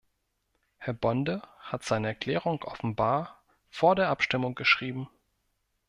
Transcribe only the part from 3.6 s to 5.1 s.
vor der Abstimmung geschrieben.